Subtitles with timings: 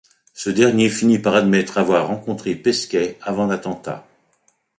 [0.33, 4.07] Ce dernier finit par admettre avoir rencontré Pesquet avant l'attentat.